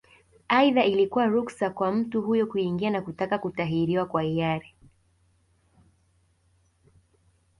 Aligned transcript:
Aidha 0.47 0.83
ilikuwa 0.85 1.25
ruksa 1.25 1.69
kwa 1.69 1.91
mtu 1.91 2.21
huyo 2.21 2.47
kuingia 2.47 2.89
na 2.89 3.01
kutaka 3.01 3.37
kutahiriwa 3.37 4.05
kwa 4.05 4.21
hiari 4.21 4.75